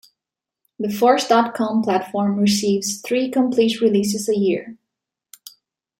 [0.79, 4.79] The Force dot com platform receives three complete releases a year.